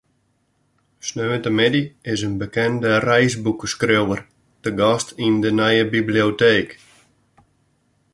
Sneontemiddei 1.07 1.81
is 2.13 2.19
in 2.27 2.33
bekende 2.43 2.91
reisboekeskriuwer 3.07 4.21
te 4.61 4.69
gast 4.79 5.09
yn 5.27 5.35
de 5.43 5.51
nije 5.59 5.83
biblioteek. 5.95 6.69